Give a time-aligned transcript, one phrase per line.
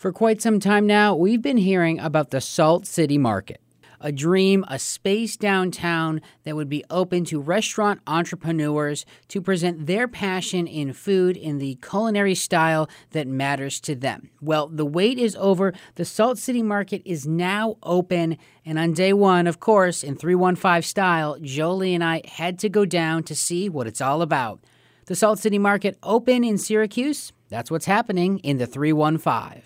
[0.00, 3.60] For quite some time now, we've been hearing about the Salt City Market,
[4.00, 10.08] a dream, a space downtown that would be open to restaurant entrepreneurs to present their
[10.08, 14.30] passion in food in the culinary style that matters to them.
[14.40, 15.74] Well, the wait is over.
[15.96, 18.38] The Salt City Market is now open.
[18.64, 22.70] And on day one, of course, in 315 style, Joe Lee and I had to
[22.70, 24.60] go down to see what it's all about.
[25.08, 27.34] The Salt City Market open in Syracuse?
[27.50, 29.62] That's what's happening in the 315.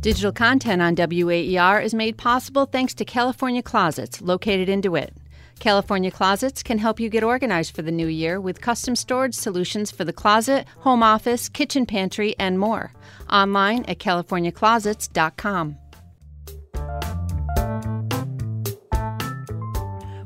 [0.00, 5.14] Digital content on WAER is made possible thanks to California Closets, located in DeWitt.
[5.58, 9.90] California Closets can help you get organized for the new year with custom storage solutions
[9.90, 12.92] for the closet, home office, kitchen pantry, and more.
[13.30, 15.76] Online at californiaclosets.com.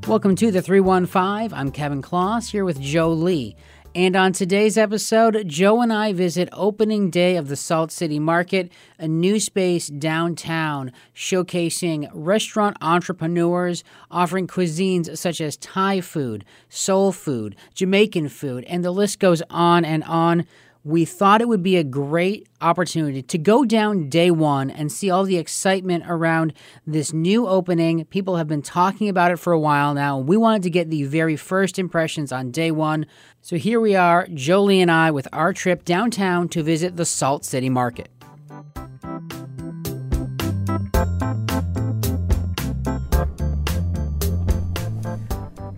[0.08, 1.56] Welcome to the 315.
[1.56, 3.54] I'm Kevin Kloss here with Joe Lee.
[3.92, 8.70] And on today's episode, Joe and I visit opening day of the Salt City Market,
[9.00, 17.56] a new space downtown showcasing restaurant entrepreneurs offering cuisines such as Thai food, soul food,
[17.74, 20.46] Jamaican food, and the list goes on and on
[20.82, 25.10] we thought it would be a great opportunity to go down day one and see
[25.10, 26.54] all the excitement around
[26.86, 28.04] this new opening.
[28.06, 30.18] People have been talking about it for a while now.
[30.18, 33.04] And we wanted to get the very first impressions on day one.
[33.42, 37.04] So here we are, Joe Lee and I, with our trip downtown to visit the
[37.04, 38.08] Salt City Market.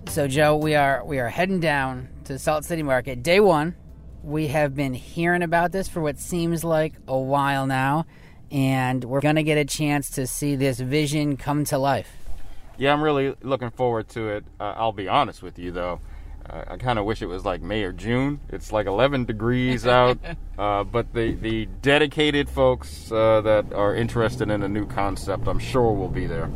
[0.06, 3.74] So Joe, we are we are heading down to Salt City Market, day one
[4.22, 8.06] we have been hearing about this for what seems like a while now,
[8.50, 12.10] and we're going to get a chance to see this vision come to life.
[12.78, 14.44] Yeah, I'm really looking forward to it.
[14.60, 16.00] Uh, I'll be honest with you, though.
[16.48, 18.40] Uh, I kind of wish it was like May or June.
[18.48, 20.18] It's like 11 degrees out,
[20.58, 25.58] uh, but the, the dedicated folks uh, that are interested in a new concept, I'm
[25.58, 26.50] sure will be there.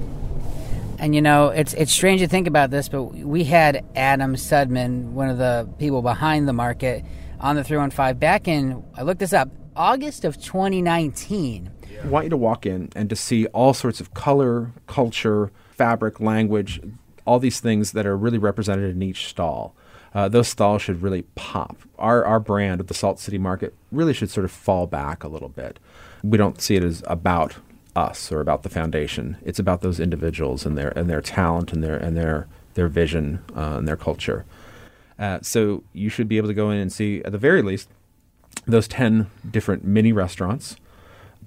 [0.99, 5.11] And you know, it's it's strange to think about this, but we had Adam Sudmann,
[5.11, 7.05] one of the people behind the market,
[7.41, 11.71] on the 315 back in, I looked this up, August of 2019.
[12.03, 16.21] I want you to walk in and to see all sorts of color, culture, fabric,
[16.21, 16.81] language,
[17.25, 19.75] all these things that are really represented in each stall.
[20.15, 21.77] Uh, those stalls should really pop.
[21.99, 25.29] Our, our brand of the Salt City Market really should sort of fall back a
[25.29, 25.79] little bit.
[26.23, 27.57] We don't see it as about
[27.95, 29.37] us or about the foundation.
[29.45, 33.43] It's about those individuals and their and their talent and their and their their vision
[33.57, 34.45] uh, and their culture.
[35.19, 37.89] Uh, so you should be able to go in and see, at the very least,
[38.67, 40.77] those 10 different mini restaurants,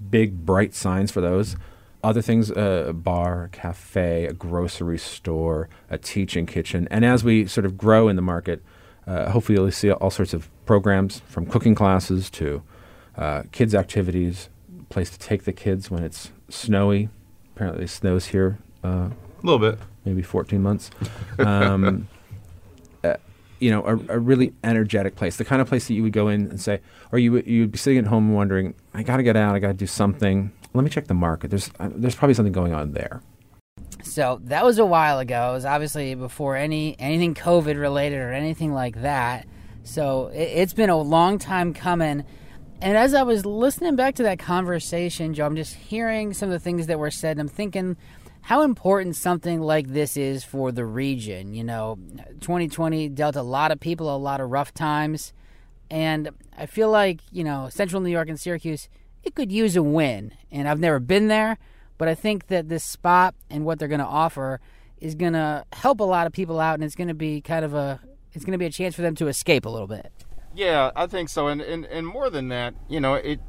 [0.09, 1.55] big bright signs for those.
[2.01, 6.87] Other things, uh, a bar, cafe, a grocery store, a teaching kitchen.
[6.89, 8.63] And as we sort of grow in the market,
[9.05, 12.63] uh, hopefully you'll see all sorts of programs from cooking classes to
[13.17, 14.49] uh, kids' activities,
[14.87, 17.09] place to take the kids when it's snowy.
[17.55, 18.59] Apparently, it snows here.
[18.83, 19.77] Uh, a little bit.
[20.05, 20.91] Maybe 14 months.
[21.37, 22.07] Um,
[23.59, 26.27] you know, a, a, really energetic place, the kind of place that you would go
[26.27, 26.81] in and say,
[27.11, 29.59] or you you would be sitting at home wondering, I got to get out, I
[29.59, 30.51] got to do something.
[30.73, 31.49] Let me check the market.
[31.49, 33.21] There's uh, there's probably something going on there.
[34.03, 35.51] So that was a while ago.
[35.51, 39.47] It was obviously before any anything COVID related or anything like that.
[39.83, 42.23] So it, it's been a long time coming.
[42.81, 46.53] And as I was listening back to that conversation, Joe, I'm just hearing some of
[46.53, 47.97] the things that were said, and I'm thinking
[48.41, 51.53] how important something like this is for the region.
[51.53, 51.97] You know,
[52.41, 55.33] 2020 dealt a lot of people a lot of rough times,
[55.89, 58.89] and I feel like you know Central New York and Syracuse
[59.23, 60.33] it could use a win.
[60.51, 61.57] And I've never been there,
[61.97, 64.59] but I think that this spot and what they're going to offer
[64.99, 67.63] is going to help a lot of people out, and it's going to be kind
[67.63, 67.99] of a
[68.33, 70.11] it's going to be a chance for them to escape a little bit.
[70.53, 73.39] Yeah, I think so, and and, and more than that, you know, it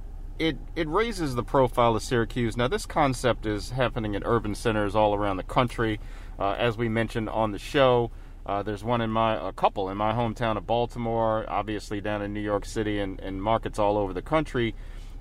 [0.40, 2.56] it it raises the profile of Syracuse.
[2.56, 6.00] Now, this concept is happening in urban centers all around the country.
[6.38, 8.10] Uh, as we mentioned on the show,
[8.46, 12.32] uh, there's one in my a couple in my hometown of Baltimore, obviously down in
[12.32, 14.74] New York City, and, and markets all over the country,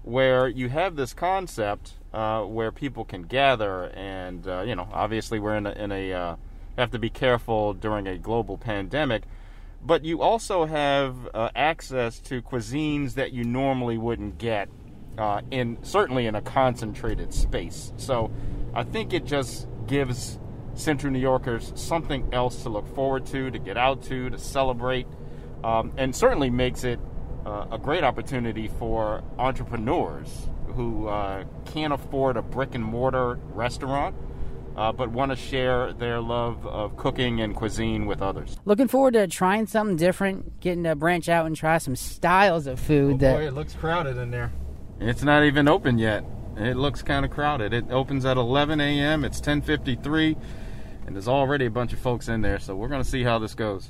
[0.04, 5.38] where you have this concept uh, where people can gather, and uh, you know, obviously
[5.38, 6.36] we're in a, in a uh,
[6.78, 9.24] have to be careful during a global pandemic
[9.82, 14.68] but you also have uh, access to cuisines that you normally wouldn't get
[15.20, 17.92] uh, in certainly in a concentrated space.
[17.98, 18.32] So
[18.74, 20.40] I think it just gives
[20.76, 25.08] Central New Yorkers something else to look forward to, to get out to, to celebrate,
[25.64, 27.00] um, and certainly makes it
[27.46, 34.16] uh, a great opportunity for entrepreneurs who uh, can't afford a brick and mortar restaurant.
[34.80, 38.56] uh, but want to share their love of cooking and cuisine with others.
[38.64, 42.80] Looking forward to trying something different, getting to branch out and try some styles of
[42.80, 43.16] food.
[43.16, 44.54] Oh that boy, it looks crowded in there.
[45.02, 46.26] It's not even open yet.
[46.58, 47.74] It looks kind of crowded.
[47.74, 49.24] It opens at 11 a.m.
[49.24, 50.36] It's 10:53,
[51.08, 52.60] and there's already a bunch of folks in there.
[52.60, 53.90] So we're to see how this goes.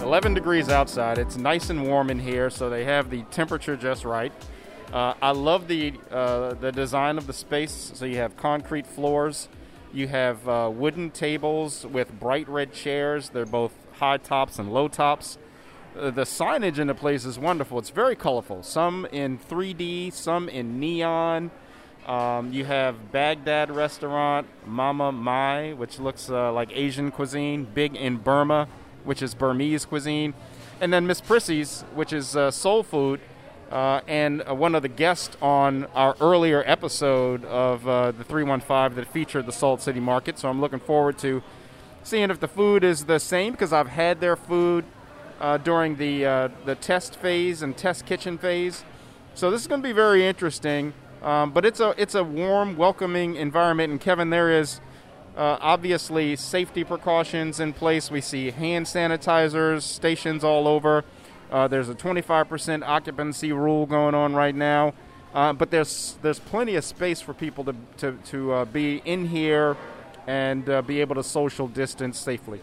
[0.00, 1.18] 11 degrees outside.
[1.18, 4.32] It's nice and warm in here, so they have the temperature just right.
[4.92, 7.92] Uh, I love the uh, the design of the space.
[7.94, 9.48] So you have concrete floors,
[9.94, 13.30] you have uh, wooden tables with bright red chairs.
[13.30, 15.38] They're both high tops and low tops.
[15.98, 17.78] Uh, the signage in the place is wonderful.
[17.78, 18.62] It's very colorful.
[18.62, 21.50] Some in 3D, some in neon.
[22.06, 28.18] Um, you have Baghdad restaurant, Mama Mai, which looks uh, like Asian cuisine, big in
[28.18, 28.68] Burma
[29.04, 30.34] which is Burmese cuisine,
[30.80, 33.20] and then Miss Prissy's, which is uh, soul food.
[33.74, 38.94] Uh, and uh, one of the guests on our earlier episode of uh, the 315
[38.94, 40.38] that featured the Salt City Market.
[40.38, 41.42] So I'm looking forward to
[42.04, 44.84] seeing if the food is the same because I've had their food
[45.40, 48.84] uh, during the uh, the test phase and test kitchen phase.
[49.34, 50.94] So this is going to be very interesting.
[51.20, 53.90] Um, but it's a it's a warm, welcoming environment.
[53.90, 54.80] And Kevin, there is
[55.36, 58.08] uh, obviously, safety precautions in place.
[58.08, 61.04] We see hand sanitizers, stations all over.
[61.50, 64.94] Uh, there's a 25% occupancy rule going on right now,
[65.34, 69.26] uh, but there's there's plenty of space for people to to, to uh, be in
[69.26, 69.76] here
[70.26, 72.60] and uh, be able to social distance safely.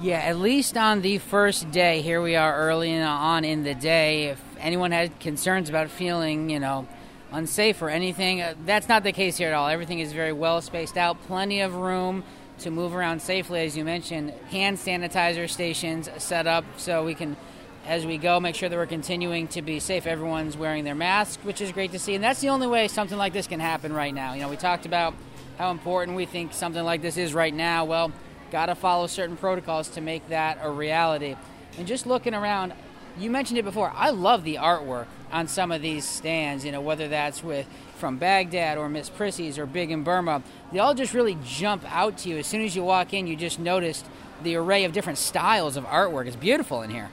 [0.00, 2.00] Yeah, at least on the first day.
[2.00, 4.28] Here we are early on in the day.
[4.28, 6.86] If anyone had concerns about feeling, you know
[7.32, 8.40] unsafe or anything.
[8.40, 9.68] Uh, that's not the case here at all.
[9.68, 12.22] Everything is very well spaced out, plenty of room
[12.60, 14.30] to move around safely, as you mentioned.
[14.50, 17.36] Hand sanitizer stations set up so we can,
[17.86, 20.06] as we go, make sure that we're continuing to be safe.
[20.06, 22.14] Everyone's wearing their mask, which is great to see.
[22.14, 24.34] And that's the only way something like this can happen right now.
[24.34, 25.14] You know, we talked about
[25.58, 27.84] how important we think something like this is right now.
[27.84, 28.12] Well,
[28.50, 31.36] got to follow certain protocols to make that a reality.
[31.76, 32.72] And just looking around,
[33.18, 33.92] you mentioned it before.
[33.94, 36.64] I love the artwork on some of these stands.
[36.64, 40.42] You know, whether that's with from Baghdad or Miss Prissy's or Big in Burma,
[40.72, 43.26] they all just really jump out to you as soon as you walk in.
[43.26, 44.06] You just noticed
[44.42, 46.26] the array of different styles of artwork.
[46.26, 47.10] It's beautiful in here.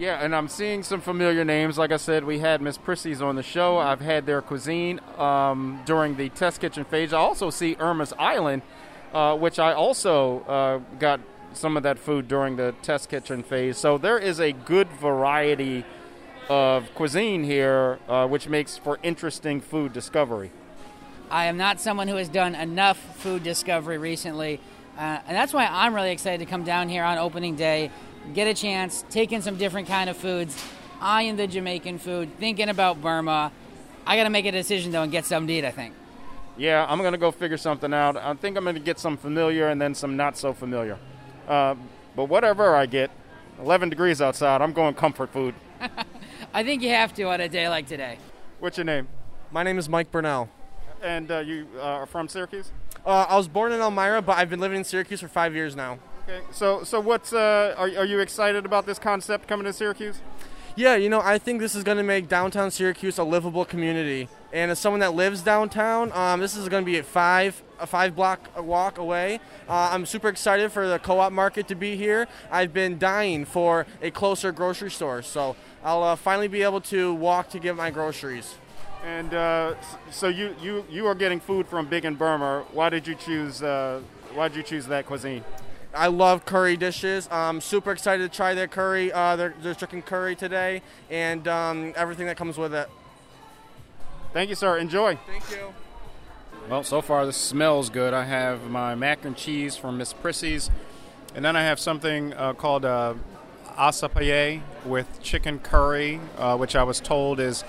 [0.00, 1.76] Yeah, and I'm seeing some familiar names.
[1.76, 3.76] Like I said, we had Miss Prissy's on the show.
[3.76, 7.12] I've had their cuisine um, during the test kitchen phase.
[7.12, 8.62] I also see Irma's Island,
[9.12, 11.20] uh, which I also uh, got
[11.52, 13.76] some of that food during the test kitchen phase.
[13.76, 15.84] So there is a good variety
[16.48, 20.50] of cuisine here, uh, which makes for interesting food discovery.
[21.30, 24.60] I am not someone who has done enough food discovery recently,
[24.96, 27.90] uh, and that's why I'm really excited to come down here on opening day,
[28.34, 30.62] get a chance, take in some different kind of foods,
[31.00, 33.52] eyeing the Jamaican food, thinking about Burma.
[34.06, 35.64] I got to make a decision though and get something to eat.
[35.64, 35.94] I think.
[36.56, 38.16] Yeah, I'm gonna go figure something out.
[38.16, 40.98] I think I'm gonna get some familiar and then some not so familiar.
[41.48, 41.74] Uh,
[42.14, 43.10] but whatever I get,
[43.60, 45.54] 11 degrees outside, I'm going comfort food.
[46.54, 48.18] I think you have to on a day like today.
[48.58, 49.08] What's your name?
[49.50, 50.48] My name is Mike Burnell.
[51.02, 52.72] And uh, you uh, are from Syracuse?
[53.06, 55.74] Uh, I was born in Elmira, but I've been living in Syracuse for five years
[55.74, 55.98] now.
[56.30, 56.44] Okay.
[56.52, 60.20] So, so what's uh, are, are you excited about this concept coming to Syracuse?
[60.76, 64.28] Yeah, you know, I think this is going to make downtown Syracuse a livable community.
[64.52, 67.86] And as someone that lives downtown, um, this is going to be a five a
[67.86, 69.40] five block walk away.
[69.68, 72.28] Uh, I'm super excited for the co-op market to be here.
[72.50, 77.12] I've been dying for a closer grocery store, so I'll uh, finally be able to
[77.14, 78.54] walk to get my groceries.
[79.04, 79.74] And uh,
[80.12, 82.64] so you, you you are getting food from Big in Burma.
[82.72, 84.00] Why did you choose uh,
[84.34, 85.42] Why did you choose that cuisine?
[85.94, 87.28] I love curry dishes.
[87.30, 91.92] I'm super excited to try their curry, uh, their, their chicken curry today, and um,
[91.96, 92.88] everything that comes with it.
[94.32, 94.78] Thank you, sir.
[94.78, 95.18] Enjoy.
[95.26, 95.74] Thank you.
[96.68, 98.14] Well, so far this smells good.
[98.14, 100.70] I have my mac and cheese from Miss Prissy's,
[101.34, 103.14] and then I have something uh, called uh,
[103.70, 107.64] asapaye with chicken curry, uh, which I was told is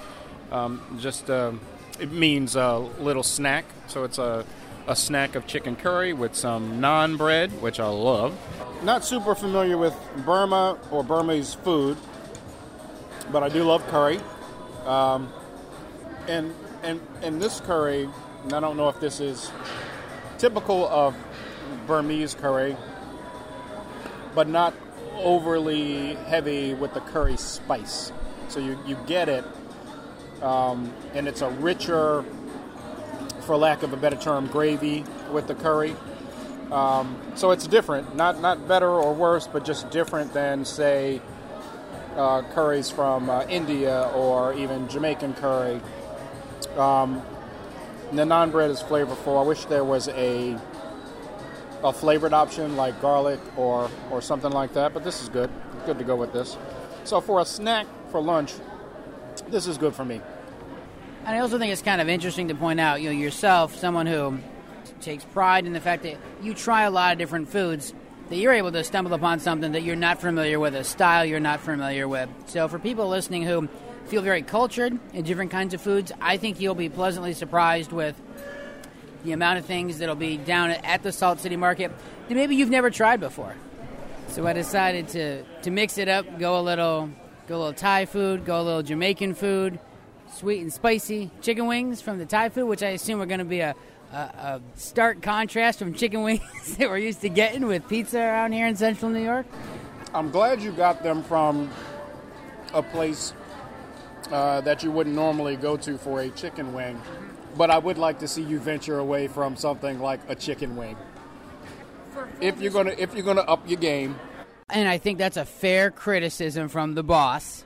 [0.52, 1.54] um, just uh,
[2.00, 3.66] it means a little snack.
[3.88, 4.46] So it's a
[4.88, 8.38] a snack of chicken curry with some naan bread, which I love.
[8.84, 9.96] Not super familiar with
[10.26, 11.98] Burma or Burmese food,
[13.32, 14.20] but I do love curry.
[14.86, 15.32] Um,
[16.28, 18.10] and and and this curry,
[18.44, 19.52] and I don't know if this is
[20.38, 21.16] typical of
[21.86, 22.76] Burmese curry,
[24.34, 24.74] but not
[25.18, 28.12] overly heavy with the curry spice.
[28.48, 29.46] So you, you get it,
[30.42, 32.26] um, and it's a richer
[33.52, 35.94] for lack of a better term, gravy with the curry.
[36.72, 41.22] Um, so it's different, not not better or worse, but just different than say
[42.16, 45.82] uh, curries from uh, India or even Jamaican curry.
[46.78, 47.22] Um,
[48.14, 49.38] the naan bread is flavorful.
[49.38, 50.58] I wish there was a
[51.84, 55.50] a flavored option like garlic or or something like that, but this is good.
[55.86, 56.56] Good to go with this.
[57.04, 58.54] So for a snack for lunch,
[59.50, 60.22] this is good for me.
[61.24, 64.08] And I also think it's kind of interesting to point out, you know, yourself, someone
[64.08, 64.40] who
[65.02, 67.94] takes pride in the fact that you try a lot of different foods,
[68.30, 71.40] that you're able to stumble upon something that you're not familiar with, a style you're
[71.40, 72.28] not familiar with.
[72.48, 73.70] So for people listening who
[74.06, 78.20] feel very cultured in different kinds of foods, I think you'll be pleasantly surprised with
[79.24, 81.92] the amount of things that'll be down at the Salt City Market
[82.28, 83.56] that maybe you've never tried before.
[84.30, 87.12] So I decided to, to mix it up, go a little
[87.48, 89.78] go a little Thai food, go a little Jamaican food,
[90.34, 93.46] sweet and spicy chicken wings from the Thai food, which I assume are going to
[93.46, 93.76] be a,
[94.12, 98.52] a, a stark contrast from chicken wings that we're used to getting with pizza around
[98.52, 99.46] here in central New York.
[100.14, 101.70] I'm glad you got them from
[102.74, 103.34] a place
[104.32, 107.02] uh, that you wouldn't normally go to for a chicken wing,
[107.58, 110.98] but I would like to see you venture away from something like a chicken wing.
[112.40, 114.20] If you're gonna if you're gonna up your game,
[114.70, 117.64] and I think that's a fair criticism from the boss.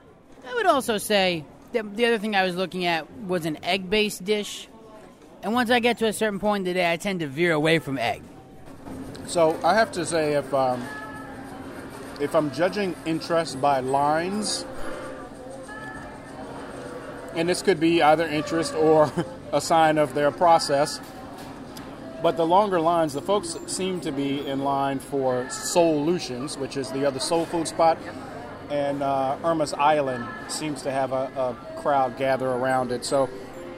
[0.47, 4.23] I would also say that the other thing I was looking at was an egg-based
[4.25, 4.67] dish,
[5.43, 7.51] and once I get to a certain point in the day, I tend to veer
[7.51, 8.23] away from egg.
[9.27, 10.83] So I have to say, if um,
[12.19, 14.65] if I'm judging interest by lines,
[17.35, 19.11] and this could be either interest or
[19.51, 20.99] a sign of their process.
[22.23, 26.89] But the longer lines, the folks seem to be in line for Solutions, which is
[26.89, 27.97] the other soul food spot,
[28.69, 33.05] and uh, Irma's Island seems to have a, a crowd gather around it.
[33.05, 33.29] So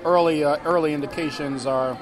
[0.05, 1.97] early uh, early indications are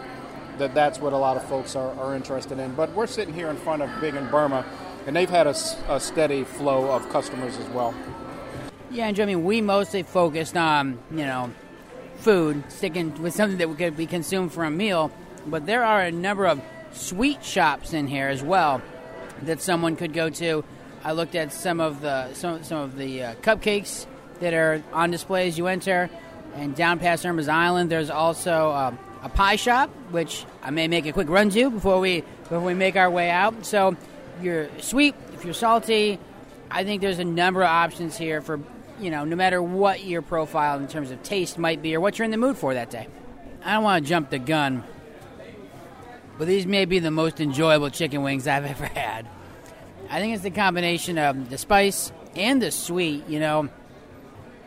[0.57, 2.73] that that's what a lot of folks are, are, interested in.
[2.75, 4.65] But we're sitting here in front of Big in Burma,
[5.05, 5.55] and they've had a,
[5.89, 7.93] a steady flow of customers as well.
[8.89, 11.51] Yeah, and I mean, we mostly focused on, you know,
[12.17, 15.11] food, sticking with something that we could be consumed for a meal,
[15.45, 16.61] but there are a number of
[16.93, 18.81] sweet shops in here as well
[19.41, 20.63] that someone could go to.
[21.05, 24.07] I looked at some of the some, some of the uh, cupcakes
[24.39, 26.09] that are on display as you enter,
[26.55, 31.05] and down past Irma's Island, there's also um, a pie shop, which I may make
[31.05, 33.67] a quick run to before we before we make our way out.
[33.67, 33.95] So,
[34.41, 36.17] you're sweet, if you're salty,
[36.71, 38.59] I think there's a number of options here for
[38.99, 42.17] you know, no matter what your profile in terms of taste might be or what
[42.17, 43.07] you're in the mood for that day.
[43.63, 44.83] I don't want to jump the gun,
[46.39, 49.27] but these may be the most enjoyable chicken wings I've ever had.
[50.09, 53.69] I think it's the combination of the spice and the sweet, you know.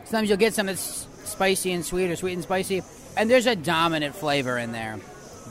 [0.03, 2.81] Sometimes you'll get some that's spicy and sweet or sweet and spicy,
[3.15, 4.99] and there's a dominant flavor in there.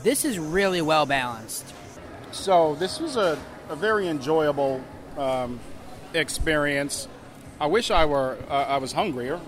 [0.02, 1.72] This is really well balanced.
[2.32, 4.82] So, this was a, a very enjoyable
[5.16, 5.60] um,
[6.14, 7.08] experience.
[7.60, 9.40] I wish I were uh, I was hungrier,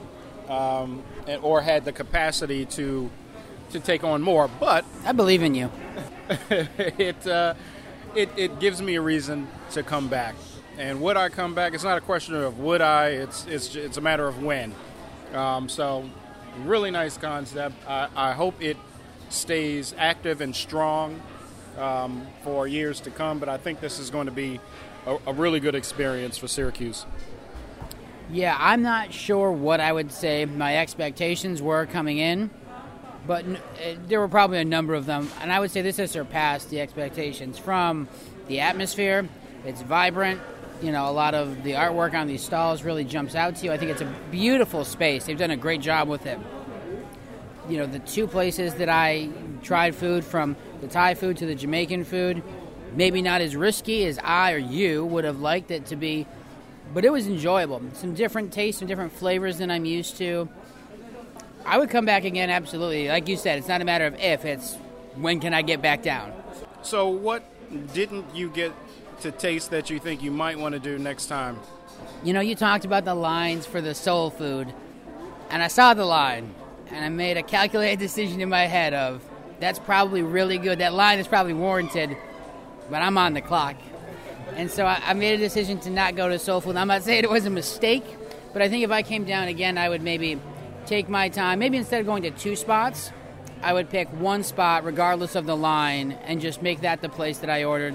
[0.49, 1.03] um,
[1.43, 3.11] or had the capacity to
[3.73, 4.49] to take on more.
[4.49, 5.71] But I believe in you.
[6.51, 7.55] it, uh,
[8.15, 10.35] it it gives me a reason to come back.
[10.79, 11.75] And would I come back?
[11.75, 13.09] It's not a question of would I.
[13.09, 14.75] It's it's it's a matter of when.
[15.35, 16.09] Um, so,
[16.65, 17.77] really nice concept.
[17.87, 18.77] I, I, hope it
[19.29, 21.23] stays active and strong
[21.79, 23.39] um, for years to come.
[23.39, 24.59] But I think this is going to be
[25.07, 27.07] a, a really good experience for Syracuse.
[28.33, 32.51] Yeah, I'm not sure what I would say my expectations were coming in,
[33.31, 33.45] but
[33.81, 36.69] eh, there were probably a number of them, and I would say this has surpassed
[36.69, 38.09] the expectations from
[38.49, 39.29] the atmosphere.
[39.65, 40.41] It's vibrant.
[40.83, 43.71] You know, a lot of the artwork on these stalls really jumps out to you.
[43.71, 45.27] I think it's a beautiful space.
[45.27, 46.41] They've done a great job with it.
[47.69, 49.29] You know, the two places that I
[49.63, 52.43] tried food from the Thai food to the Jamaican food,
[52.97, 56.27] maybe not as risky as I or you would have liked it to be
[56.93, 57.81] but it was enjoyable.
[57.93, 60.49] Some different tastes, and different flavors than I'm used to.
[61.65, 63.09] I would come back again, absolutely.
[63.09, 64.77] Like you said, it's not a matter of if, it's
[65.17, 66.33] when can I get back down.
[66.83, 67.43] So, what
[67.93, 68.73] didn't you get
[69.21, 71.59] to taste that you think you might want to do next time?
[72.25, 74.73] You know, you talked about the lines for the soul food,
[75.51, 76.55] and I saw the line,
[76.91, 79.23] and I made a calculated decision in my head of
[79.61, 80.79] that's probably really good.
[80.79, 82.17] That line is probably warranted,
[82.89, 83.77] but I'm on the clock.
[84.57, 86.77] And so I, I made a decision to not go to Soul Food.
[86.77, 88.05] I'm not saying it was a mistake,
[88.53, 90.41] but I think if I came down again, I would maybe
[90.91, 91.61] take my time.
[91.61, 93.13] Maybe instead of going to two spots,
[93.63, 97.39] I would pick one spot regardless of the line and just make that the place
[97.39, 97.95] that I ordered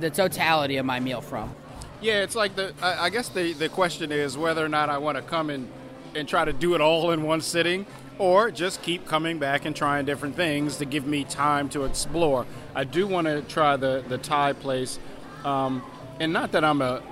[0.00, 1.54] the totality of my meal from.
[2.00, 2.74] Yeah, it's like the.
[2.82, 5.68] I, guess the the question is whether or not I want to come and
[6.16, 7.86] and try to do it all in one sitting,
[8.18, 12.44] or just keep coming back and trying different things to give me time to explore.
[12.74, 14.98] I do want to try the the Thai place.
[15.44, 15.80] Um,
[16.18, 17.02] and not that I'm a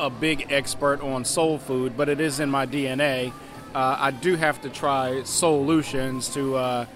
[0.00, 3.32] a big expert on soul food, but it is in my DNA.
[3.74, 6.86] Uh, I do have to try solutions to uh,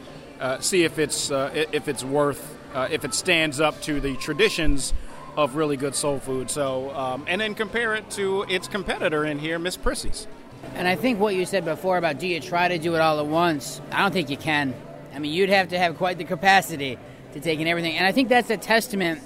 [0.41, 4.17] uh, see if it's uh, if it's worth uh, if it stands up to the
[4.17, 4.93] traditions
[5.37, 6.51] of really good soul food.
[6.51, 10.27] So um, and then compare it to its competitor in here, Miss Prissy's.
[10.75, 13.21] And I think what you said before about do you try to do it all
[13.21, 13.81] at once?
[13.93, 14.75] I don't think you can.
[15.15, 16.99] I mean, you'd have to have quite the capacity
[17.35, 17.97] to take in everything.
[17.97, 19.21] And I think that's a testament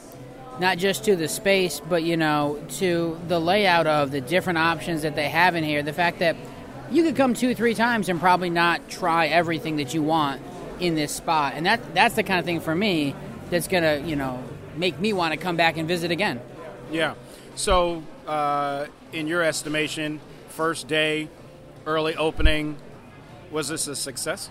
[0.60, 5.02] not just to the space, but you know, to the layout of the different options
[5.02, 5.82] that they have in here.
[5.82, 6.36] The fact that
[6.90, 10.40] you could come two, three times and probably not try everything that you want
[10.80, 13.14] in this spot, and that that's the kind of thing for me
[13.50, 14.42] that's gonna, you know,
[14.76, 16.40] make me want to come back and visit again.
[16.90, 17.14] Yeah.
[17.56, 21.28] So, uh, in your estimation, first day,
[21.86, 22.76] early opening,
[23.50, 24.50] was this a success?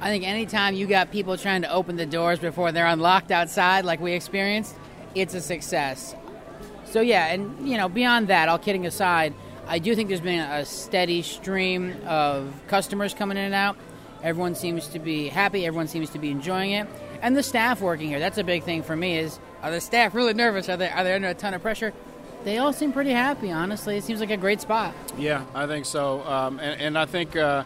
[0.00, 3.84] I think anytime you got people trying to open the doors before they're unlocked outside,
[3.84, 4.74] like we experienced,
[5.14, 6.14] it's a success.
[6.84, 9.34] So yeah, and you know, beyond that, all kidding aside,
[9.68, 13.76] I do think there's been a steady stream of customers coming in and out.
[14.22, 15.66] Everyone seems to be happy.
[15.66, 16.86] Everyone seems to be enjoying it,
[17.20, 18.18] and the staff working here.
[18.18, 19.18] That's a big thing for me.
[19.18, 20.68] Is are the staff really nervous?
[20.68, 21.92] Are they are they under a ton of pressure?
[22.44, 23.50] They all seem pretty happy.
[23.50, 24.94] Honestly, it seems like a great spot.
[25.18, 27.64] Yeah, I think so, um, and, and, I think uh,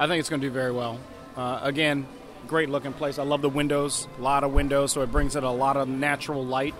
[0.00, 0.98] I think it's going to do very well.
[1.36, 2.06] Uh, again,
[2.48, 3.18] great looking place.
[3.18, 5.88] I love the windows, a lot of windows, so it brings in a lot of
[5.88, 6.74] natural light.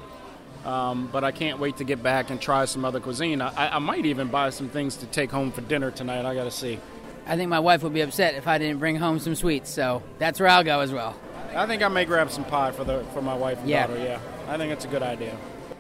[0.67, 3.41] Um, but I can't wait to get back and try some other cuisine.
[3.41, 6.27] I, I might even buy some things to take home for dinner tonight.
[6.27, 6.81] I got to see.
[7.25, 10.03] I think my wife would be upset if I didn't bring home some sweets, so
[10.19, 11.15] that's where I'll go as well.
[11.55, 13.87] I think I may grab some pie for the for my wife and yeah.
[13.87, 14.01] daughter.
[14.01, 15.37] Yeah, I think it's a good idea.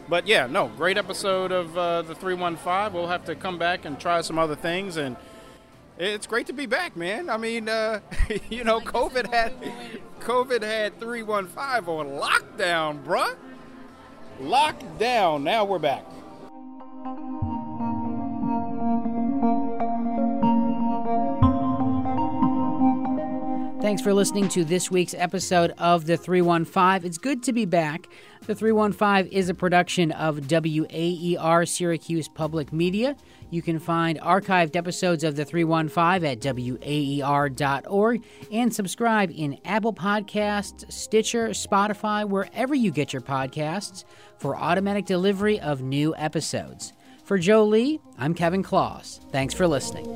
[0.08, 2.94] But yeah, no, great episode of uh, the three one five.
[2.94, 5.16] We'll have to come back and try some other things, and
[5.98, 7.28] it's great to be back, man.
[7.28, 8.00] I mean, uh,
[8.50, 9.52] you know, COVID had
[10.20, 13.36] COVID had three one five on lockdown, bruh.
[14.40, 15.44] Locked down.
[15.44, 16.04] Now we're back.
[23.86, 27.06] Thanks for listening to this week's episode of The 315.
[27.06, 28.08] It's good to be back.
[28.44, 33.14] The 315 is a production of WAER Syracuse Public Media.
[33.50, 40.92] You can find archived episodes of The 315 at WAER.org and subscribe in Apple Podcasts,
[40.92, 44.02] Stitcher, Spotify, wherever you get your podcasts
[44.36, 46.92] for automatic delivery of new episodes.
[47.22, 49.20] For Joe Lee, I'm Kevin Kloss.
[49.30, 50.06] Thanks for listening.